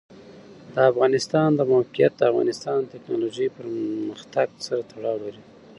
د 0.73 0.75
افغانستان 0.91 1.49
د 1.55 1.61
موقعیت 1.73 2.13
د 2.17 2.21
افغانستان 2.31 2.77
د 2.81 2.85
تکنالوژۍ 2.93 3.47
پرمختګ 3.57 4.47
سره 4.67 4.81
تړاو 4.91 5.17
لري. 5.23 5.41